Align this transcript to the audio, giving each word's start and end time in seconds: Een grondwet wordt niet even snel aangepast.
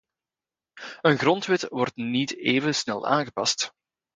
Een 1.01 1.17
grondwet 1.17 1.67
wordt 1.69 1.95
niet 1.95 2.35
even 2.37 2.75
snel 2.75 3.07
aangepast. 3.07 3.71